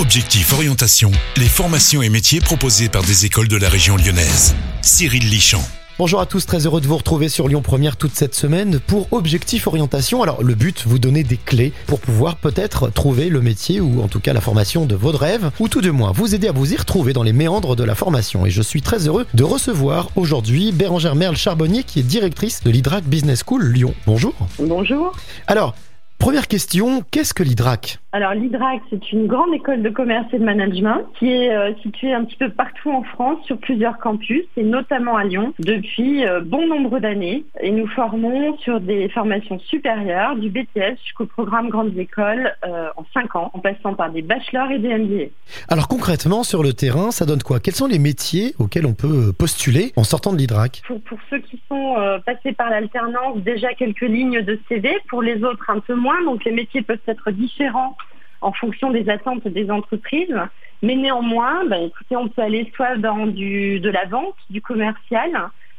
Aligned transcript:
Objectif 0.00 0.54
Orientation, 0.54 1.10
les 1.36 1.44
formations 1.44 2.00
et 2.00 2.08
métiers 2.08 2.40
proposés 2.40 2.88
par 2.88 3.02
des 3.02 3.26
écoles 3.26 3.48
de 3.48 3.56
la 3.58 3.68
région 3.68 3.98
lyonnaise. 3.98 4.54
Cyril 4.80 5.28
Lichamp. 5.28 5.60
Bonjour 5.98 6.22
à 6.22 6.26
tous, 6.26 6.46
très 6.46 6.64
heureux 6.64 6.80
de 6.80 6.86
vous 6.86 6.96
retrouver 6.96 7.28
sur 7.28 7.48
Lyon 7.48 7.60
Première 7.60 7.98
toute 7.98 8.14
cette 8.14 8.34
semaine 8.34 8.80
pour 8.80 9.12
Objectif 9.12 9.66
Orientation. 9.66 10.22
Alors 10.22 10.42
le 10.42 10.54
but, 10.54 10.84
vous 10.86 10.98
donner 10.98 11.22
des 11.22 11.36
clés 11.36 11.74
pour 11.86 12.00
pouvoir 12.00 12.36
peut-être 12.36 12.88
trouver 12.88 13.28
le 13.28 13.42
métier 13.42 13.78
ou 13.82 14.00
en 14.00 14.08
tout 14.08 14.20
cas 14.20 14.32
la 14.32 14.40
formation 14.40 14.86
de 14.86 14.94
votre 14.94 15.18
rêve 15.18 15.50
ou 15.60 15.68
tout 15.68 15.82
de 15.82 15.90
moins 15.90 16.12
vous 16.12 16.34
aider 16.34 16.48
à 16.48 16.52
vous 16.52 16.72
y 16.72 16.78
retrouver 16.78 17.12
dans 17.12 17.22
les 17.22 17.34
méandres 17.34 17.76
de 17.76 17.84
la 17.84 17.94
formation. 17.94 18.46
Et 18.46 18.50
je 18.50 18.62
suis 18.62 18.80
très 18.80 19.06
heureux 19.06 19.26
de 19.34 19.44
recevoir 19.44 20.08
aujourd'hui 20.16 20.72
Bérangère 20.72 21.14
Merle 21.14 21.36
Charbonnier 21.36 21.84
qui 21.84 22.00
est 22.00 22.04
directrice 22.04 22.62
de 22.64 22.70
l'IDRAC 22.70 23.04
Business 23.04 23.42
School 23.46 23.70
Lyon. 23.70 23.92
Bonjour. 24.06 24.32
Bonjour. 24.58 25.12
Alors, 25.46 25.74
Première 26.20 26.48
question, 26.48 27.02
qu'est-ce 27.10 27.32
que 27.32 27.42
l'IDRAC? 27.42 27.98
Alors 28.12 28.34
l'IDRAC, 28.34 28.82
c'est 28.90 29.12
une 29.12 29.28
grande 29.28 29.54
école 29.54 29.82
de 29.82 29.88
commerce 29.88 30.26
et 30.32 30.38
de 30.40 30.44
management 30.44 31.04
qui 31.16 31.30
est 31.30 31.54
euh, 31.54 31.72
située 31.80 32.12
un 32.12 32.24
petit 32.24 32.36
peu 32.36 32.48
partout 32.48 32.90
en 32.90 33.04
France 33.04 33.38
sur 33.46 33.56
plusieurs 33.58 33.98
campus 33.98 34.42
et 34.56 34.64
notamment 34.64 35.16
à 35.16 35.22
Lyon 35.22 35.54
depuis 35.60 36.26
euh, 36.26 36.40
bon 36.40 36.66
nombre 36.66 36.98
d'années. 36.98 37.44
Et 37.60 37.70
nous 37.70 37.86
formons 37.86 38.58
sur 38.58 38.80
des 38.80 39.08
formations 39.10 39.60
supérieures 39.60 40.34
du 40.34 40.50
BTS 40.50 40.98
jusqu'au 41.04 41.26
programme 41.26 41.68
grandes 41.68 41.96
écoles 41.96 42.52
euh, 42.66 42.88
en 42.96 43.04
5 43.14 43.36
ans, 43.36 43.50
en 43.54 43.60
passant 43.60 43.94
par 43.94 44.10
des 44.10 44.22
bachelors 44.22 44.72
et 44.72 44.80
des 44.80 44.88
MBA. 44.88 45.24
Alors 45.68 45.86
concrètement, 45.86 46.42
sur 46.42 46.64
le 46.64 46.72
terrain, 46.72 47.12
ça 47.12 47.26
donne 47.26 47.44
quoi? 47.44 47.60
Quels 47.60 47.76
sont 47.76 47.86
les 47.86 48.00
métiers 48.00 48.54
auxquels 48.58 48.86
on 48.86 48.94
peut 48.94 49.32
postuler 49.32 49.92
en 49.94 50.02
sortant 50.02 50.32
de 50.32 50.38
l'IDRAC 50.38 50.82
pour, 50.84 51.00
pour, 51.02 51.18
ceux 51.30 51.38
qui 51.38 51.60
sont 51.68 51.94
passés 52.26 52.52
par 52.52 52.70
l'alternance, 52.70 53.38
déjà 53.38 53.72
quelques 53.74 54.00
lignes 54.00 54.42
de 54.42 54.58
CV. 54.68 54.96
Pour 55.08 55.22
les 55.22 55.44
autres, 55.44 55.70
un 55.70 55.78
peu 55.78 55.94
moins 55.94 56.20
donc 56.24 56.44
les 56.44 56.50
métiers 56.50 56.82
peuvent 56.82 56.98
être 57.06 57.30
différents 57.30 57.94
en 58.40 58.52
fonction 58.52 58.90
des 58.90 59.08
attentes 59.08 59.46
des 59.46 59.70
entreprises. 59.70 60.34
Mais 60.82 60.96
néanmoins, 60.96 61.64
ben, 61.66 61.84
écoutez, 61.84 62.16
on 62.16 62.28
peut 62.28 62.42
aller 62.42 62.70
soit 62.74 62.96
dans 62.96 63.26
du, 63.26 63.80
de 63.80 63.90
la 63.90 64.06
vente, 64.06 64.36
du 64.48 64.62
commercial, 64.62 65.30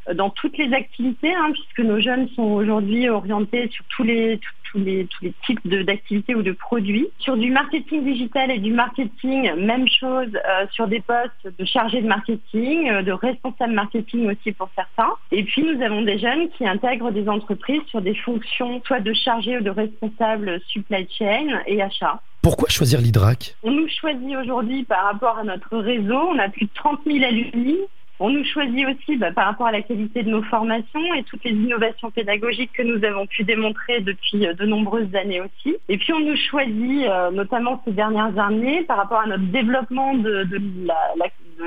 euh, 0.09 0.13
dans 0.13 0.29
toutes 0.29 0.57
les 0.57 0.73
activités, 0.73 1.33
hein, 1.33 1.51
puisque 1.51 1.79
nos 1.79 1.99
jeunes 1.99 2.27
sont 2.29 2.43
aujourd'hui 2.43 3.09
orientés 3.09 3.67
sur 3.69 3.83
tous 3.95 4.03
les, 4.03 4.39
tous 4.71 4.79
les, 4.79 5.05
tous 5.07 5.25
les 5.25 5.33
types 5.45 5.67
d'activités 5.67 6.35
ou 6.35 6.43
de 6.43 6.51
produits. 6.51 7.07
Sur 7.19 7.35
du 7.35 7.51
marketing 7.51 8.03
digital 8.03 8.51
et 8.51 8.59
du 8.59 8.71
marketing, 8.71 9.53
même 9.55 9.87
chose 9.87 10.29
euh, 10.35 10.65
sur 10.71 10.87
des 10.87 11.01
postes 11.01 11.47
de 11.57 11.65
chargé 11.65 12.01
de 12.01 12.07
marketing, 12.07 12.89
euh, 12.89 13.01
de 13.01 13.11
responsable 13.11 13.73
marketing 13.73 14.31
aussi 14.31 14.51
pour 14.51 14.69
certains. 14.75 15.13
Et 15.31 15.43
puis 15.43 15.63
nous 15.63 15.81
avons 15.81 16.03
des 16.03 16.19
jeunes 16.19 16.49
qui 16.49 16.67
intègrent 16.67 17.11
des 17.11 17.27
entreprises 17.27 17.83
sur 17.87 18.01
des 18.01 18.15
fonctions 18.15 18.81
soit 18.85 18.99
de 18.99 19.13
chargé 19.13 19.57
ou 19.57 19.61
de 19.61 19.69
responsable 19.69 20.61
supply 20.67 21.07
chain 21.09 21.61
et 21.67 21.81
achat. 21.81 22.21
Pourquoi 22.41 22.69
choisir 22.69 23.01
l'IDRAC? 23.01 23.55
On 23.61 23.69
nous 23.69 23.87
choisit 23.87 24.35
aujourd'hui 24.35 24.83
par 24.83 25.03
rapport 25.03 25.37
à 25.37 25.43
notre 25.43 25.77
réseau. 25.77 26.17
On 26.17 26.39
a 26.39 26.49
plus 26.49 26.65
de 26.65 26.71
30 26.73 27.01
000 27.05 27.23
alumni 27.23 27.77
on 28.23 28.29
nous 28.29 28.45
choisit 28.45 28.85
aussi 28.85 29.17
bah, 29.17 29.31
par 29.31 29.47
rapport 29.47 29.65
à 29.65 29.71
la 29.71 29.81
qualité 29.81 30.21
de 30.21 30.29
nos 30.29 30.43
formations 30.43 31.13
et 31.15 31.23
toutes 31.23 31.43
les 31.43 31.53
innovations 31.53 32.11
pédagogiques 32.11 32.71
que 32.71 32.83
nous 32.83 33.03
avons 33.03 33.25
pu 33.25 33.43
démontrer 33.43 33.99
depuis 34.01 34.45
euh, 34.45 34.53
de 34.53 34.63
nombreuses 34.63 35.13
années 35.15 35.41
aussi. 35.41 35.75
Et 35.89 35.97
puis 35.97 36.13
on 36.13 36.19
nous 36.19 36.35
choisit 36.35 37.07
euh, 37.07 37.31
notamment 37.31 37.81
ces 37.83 37.91
dernières 37.91 38.37
années 38.37 38.83
par 38.83 38.97
rapport 38.97 39.21
à 39.21 39.25
notre 39.25 39.45
développement 39.45 40.13
de, 40.13 40.47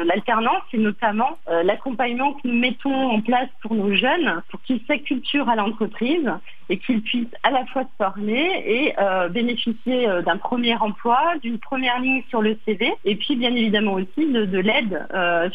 l'alternance 0.04 0.62
et 0.72 0.78
notamment 0.78 1.38
euh, 1.48 1.64
l'accompagnement 1.64 2.34
que 2.34 2.46
nous 2.46 2.56
mettons 2.56 3.10
en 3.10 3.20
place 3.20 3.48
pour 3.60 3.74
nos 3.74 3.92
jeunes 3.92 4.40
pour 4.48 4.62
qu'ils 4.62 4.80
s'acculturent 4.86 5.48
à 5.48 5.56
l'entreprise 5.56 6.30
et 6.68 6.78
qu'ils 6.78 7.02
puissent 7.02 7.26
à 7.42 7.50
la 7.50 7.64
fois 7.66 7.82
se 7.82 8.04
former 8.04 8.62
et 8.66 8.94
bénéficier 9.30 10.06
d'un 10.24 10.36
premier 10.36 10.76
emploi, 10.76 11.18
d'une 11.42 11.58
première 11.58 12.00
ligne 12.00 12.22
sur 12.28 12.42
le 12.42 12.56
CV 12.64 12.92
et 13.04 13.16
puis 13.16 13.36
bien 13.36 13.54
évidemment 13.54 13.94
aussi 13.94 14.32
de, 14.32 14.44
de 14.44 14.58
l'aide 14.58 15.06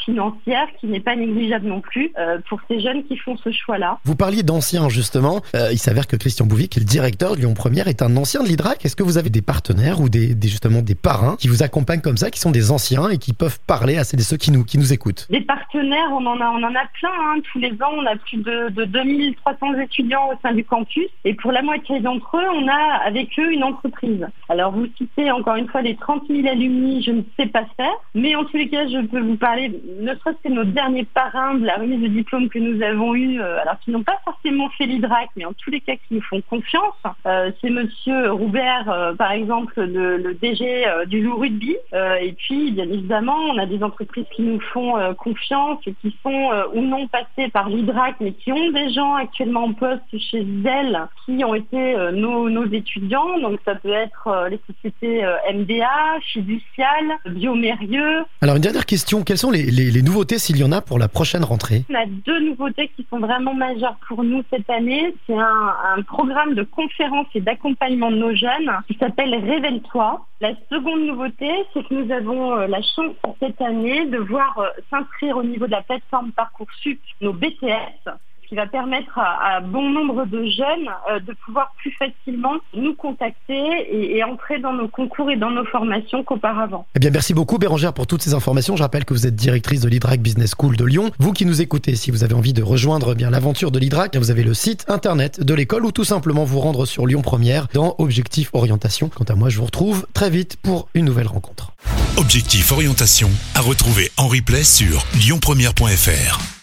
financière 0.03 0.67
qui 0.79 0.87
n'est 0.87 0.99
pas 0.99 1.15
négligeable 1.15 1.67
non 1.67 1.81
plus 1.81 2.11
euh, 2.17 2.39
pour 2.47 2.59
ces 2.67 2.79
jeunes 2.79 3.03
qui 3.03 3.17
font 3.17 3.37
ce 3.37 3.51
choix-là. 3.51 3.99
Vous 4.03 4.15
parliez 4.15 4.43
d'anciens 4.43 4.89
justement. 4.89 5.41
Euh, 5.55 5.69
il 5.71 5.77
s'avère 5.77 6.07
que 6.07 6.15
Christian 6.15 6.45
Bouvier, 6.45 6.67
qui 6.67 6.79
est 6.79 6.81
le 6.81 6.87
directeur 6.87 7.35
de 7.35 7.41
Lyon 7.41 7.53
Première, 7.53 7.87
est 7.87 8.01
un 8.01 8.15
ancien 8.17 8.43
de 8.43 8.47
l'IDRAC. 8.47 8.85
Est-ce 8.85 8.95
que 8.95 9.03
vous 9.03 9.17
avez 9.17 9.29
des 9.29 9.41
partenaires 9.41 10.01
ou 10.01 10.09
des, 10.09 10.35
justement 10.43 10.81
des 10.81 10.95
parrains 10.95 11.35
qui 11.37 11.47
vous 11.47 11.63
accompagnent 11.63 12.01
comme 12.01 12.17
ça, 12.17 12.29
qui 12.29 12.39
sont 12.39 12.51
des 12.51 12.71
anciens 12.71 13.09
et 13.09 13.17
qui 13.17 13.33
peuvent 13.33 13.59
parler 13.67 13.97
à 13.97 14.03
ceux 14.03 14.37
qui 14.37 14.51
nous, 14.51 14.63
qui 14.63 14.77
nous 14.77 14.93
écoutent? 14.93 15.27
Des 15.29 15.41
partenaires, 15.41 16.09
on 16.11 16.25
en 16.25 16.39
a, 16.39 16.49
on 16.49 16.63
en 16.63 16.75
a 16.75 16.85
plein. 16.99 17.09
Hein. 17.09 17.41
Tous 17.51 17.59
les 17.59 17.71
ans, 17.71 17.91
on 17.95 18.05
a 18.05 18.15
plus 18.15 18.37
de, 18.37 18.69
de 18.69 18.85
2300 18.85 19.79
étudiants 19.79 20.29
au 20.31 20.39
sein 20.41 20.53
du 20.53 20.63
campus 20.63 20.98
et 21.25 21.33
pour 21.33 21.51
la 21.51 21.61
moitié 21.61 21.99
d'entre 21.99 22.37
eux, 22.37 22.49
on 22.53 22.67
a 22.67 23.01
avec 23.05 23.37
eux 23.39 23.51
une 23.51 23.63
entreprise. 23.63 24.27
Alors 24.47 24.71
vous 24.71 24.87
citez 24.97 25.31
encore 25.31 25.55
une 25.55 25.67
fois 25.67 25.81
les 25.81 25.95
30 25.95 26.23
000 26.27 26.47
alumni, 26.47 27.03
je 27.03 27.11
ne 27.11 27.21
sais 27.37 27.47
pas 27.47 27.65
faire, 27.77 27.93
mais 28.13 28.35
en 28.35 28.45
tous 28.45 28.57
les 28.57 28.69
cas, 28.69 28.87
je 28.87 29.05
peux 29.05 29.19
vous 29.19 29.37
parler, 29.37 29.71
ne 29.99 30.13
serait-ce 30.15 30.47
que 30.47 30.53
nos 30.53 30.63
derniers 30.63 31.05
parrains 31.05 31.55
de 31.55 31.65
la 31.65 31.75
remise 31.75 32.01
de 32.01 32.07
diplôme 32.07 32.49
que 32.49 32.59
nous 32.59 32.81
avons 32.81 33.15
eu, 33.15 33.39
euh, 33.39 33.61
alors 33.61 33.79
qui 33.79 33.91
n'ont 33.91 34.03
pas 34.03 34.19
forcément 34.23 34.69
fait 34.69 34.85
l'IDRAC, 34.85 35.29
mais 35.35 35.45
en 35.45 35.53
tous 35.53 35.69
les 35.69 35.81
cas 35.81 35.95
qui 35.95 36.15
nous 36.15 36.21
font 36.21 36.41
confiance, 36.41 36.95
euh, 37.25 37.51
c'est 37.61 37.69
Monsieur 37.69 38.31
Roubert, 38.31 38.89
euh, 38.89 39.13
par 39.13 39.31
exemple, 39.31 39.73
le, 39.81 40.33
DG 40.41 40.85
du 41.07 41.21
Loup 41.21 41.37
Rugby. 41.37 41.75
et 42.21 42.33
puis, 42.33 42.71
bien 42.71 42.85
évidemment, 42.85 43.35
on 43.51 43.57
a 43.57 43.65
des 43.65 43.83
entreprises 43.83 44.25
qui 44.35 44.43
nous 44.43 44.59
font 44.59 44.93
confiance 45.15 45.79
qui 45.83 46.15
sont 46.23 46.49
ou 46.73 46.81
non 46.81 47.07
passées 47.07 47.49
par 47.51 47.67
l'IDRAC, 47.67 48.15
mais 48.21 48.31
qui 48.33 48.51
ont 48.51 48.71
des 48.71 48.91
gens 48.91 49.15
actuellement 49.15 49.65
en 49.65 49.73
poste 49.73 50.17
chez 50.17 50.45
elles 50.65 50.88
qui 51.25 51.43
ont 51.43 51.55
été 51.55 51.95
nos, 52.13 52.49
nos, 52.49 52.65
étudiants. 52.65 53.39
Donc, 53.39 53.59
ça 53.65 53.75
peut 53.75 53.93
être 53.93 54.47
les 54.49 54.59
sociétés 54.67 55.23
MDA, 55.53 56.19
Fiducial, 56.31 57.05
Biomérieux. 57.25 58.23
Alors, 58.41 58.55
une 58.55 58.61
dernière 58.61 58.85
question. 58.85 59.23
Quelles 59.23 59.37
sont 59.37 59.51
les, 59.51 59.63
les, 59.63 59.91
les 59.91 60.01
nouveautés, 60.01 60.39
s'il 60.39 60.57
y 60.57 60.63
en 60.63 60.71
a, 60.71 60.81
pour 60.81 60.99
la 60.99 61.07
prochaine 61.07 61.43
rentrée? 61.43 61.83
On 61.89 61.95
a 61.95 62.05
deux 62.05 62.39
nouveautés 62.39 62.89
qui 62.95 63.05
sont 63.09 63.19
vraiment 63.19 63.53
majeures 63.53 63.97
pour 64.07 64.23
nous 64.23 64.43
cette 64.49 64.69
année. 64.69 65.13
C'est 65.27 65.37
un, 65.37 66.01
programme 66.07 66.55
de 66.55 66.63
conférences 66.63 67.27
et 67.35 67.41
d'accompagnement 67.41 68.11
de 68.11 68.17
nos 68.17 68.35
jeunes 68.35 68.71
qui 68.87 68.97
s'appelle 68.99 69.35
Révèle-toi. 69.35 70.25
La 70.41 70.51
seconde 70.69 71.01
nouveauté, 71.01 71.49
c'est 71.73 71.87
que 71.87 71.93
nous 71.93 72.11
avons 72.11 72.57
euh, 72.57 72.67
la 72.67 72.81
chance 72.81 73.15
cette 73.39 73.61
année 73.61 74.05
de 74.05 74.17
voir 74.17 74.57
euh, 74.57 74.69
s'inscrire 74.89 75.37
au 75.37 75.43
niveau 75.43 75.65
de 75.65 75.71
la 75.71 75.81
plateforme 75.81 76.31
Parcoursup 76.31 76.99
nos 77.21 77.33
BTS 77.33 78.09
qui 78.49 78.55
va 78.55 78.65
permettre 78.65 79.17
à, 79.17 79.61
bon 79.61 79.91
nombre 79.91 80.25
de 80.25 80.43
jeunes 80.45 80.89
euh, 81.11 81.19
de 81.19 81.33
pouvoir 81.45 81.71
plus 81.77 81.91
facilement 81.91 82.55
nous 82.73 82.95
contacter 82.95 84.17
et, 84.17 84.23
entrer 84.23 84.59
dans 84.59 84.73
nos 84.73 84.87
concours 84.87 85.29
et 85.29 85.37
dans 85.37 85.51
nos 85.51 85.65
formations 85.65 86.23
qu'auparavant. 86.23 86.85
Eh 86.95 86.99
bien, 86.99 87.11
merci 87.11 87.33
beaucoup 87.33 87.57
Bérangère 87.57 87.93
pour 87.93 88.07
toutes 88.07 88.23
ces 88.23 88.33
informations. 88.33 88.75
Je 88.75 88.81
rappelle 88.81 89.05
que 89.05 89.13
vous 89.13 89.27
êtes 89.27 89.35
directrice 89.35 89.81
de 89.81 89.87
l'IDRAC 89.87 90.19
Business 90.19 90.55
School 90.59 90.75
de 90.75 90.83
Lyon. 90.83 91.11
Vous 91.19 91.31
qui 91.31 91.45
nous 91.45 91.61
écoutez, 91.61 91.95
si 91.95 92.09
vous 92.11 92.23
avez 92.23 92.33
envie 92.33 92.53
de 92.53 92.63
rejoindre 92.63 93.13
bien 93.13 93.29
l'aventure 93.29 93.71
de 93.71 93.79
l'IDRAC, 93.79 94.17
vous 94.17 94.31
avez 94.31 94.43
le 94.43 94.55
site 94.55 94.85
internet 94.89 95.43
de 95.43 95.53
l'école 95.53 95.85
ou 95.85 95.91
tout 95.91 96.03
simplement 96.03 96.43
vous 96.43 96.59
rendre 96.59 96.85
sur 96.85 97.05
Lyon 97.05 97.21
Première 97.21 97.67
dans 97.73 97.95
Objectif 97.99 98.49
Orientation. 98.53 99.09
Quant 99.09 99.25
à 99.25 99.35
moi, 99.35 99.49
je 99.49 99.59
vous 99.59 99.65
retrouve 99.65 100.07
très 100.13 100.31
vite 100.31 100.57
pour 100.61 100.89
une 100.95 101.05
nouvelle 101.05 101.27
rencontre. 101.27 101.73
Objectif 102.17 102.71
Orientation 102.71 103.29
à 103.55 103.61
retrouver 103.61 104.11
en 104.17 104.27
replay 104.27 104.63
sur 104.63 105.05
lyonpremière.fr. 105.15 106.58